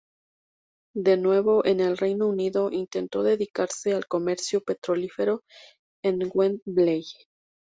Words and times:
De 0.95 1.15
nuevo 1.15 1.63
en 1.63 1.79
el 1.79 1.95
Reino 1.95 2.25
Unido, 2.27 2.71
intentó 2.71 3.21
dedicarse 3.21 3.93
al 3.93 4.07
comercio 4.07 4.63
petrolífero 4.63 5.43
en 6.03 6.27
Wembley. 6.33 7.03